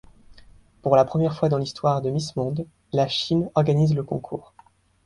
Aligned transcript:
Pour 0.81 0.95
la 0.95 1.05
première 1.05 1.35
fois 1.35 1.47
dans 1.47 1.59
l'histoire 1.59 2.01
de 2.01 2.09
Miss 2.09 2.35
Monde, 2.35 2.65
la 2.91 3.07
Chine 3.07 3.51
organise 3.53 3.93
le 3.93 4.01
concours. 4.01 4.55